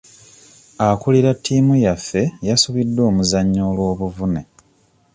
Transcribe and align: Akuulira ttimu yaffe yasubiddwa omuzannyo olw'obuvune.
Akuulira 0.87 1.31
ttimu 1.37 1.73
yaffe 1.85 2.21
yasubiddwa 2.47 3.01
omuzannyo 3.09 3.61
olw'obuvune. 3.69 4.41